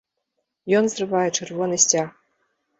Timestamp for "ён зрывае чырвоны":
0.79-1.81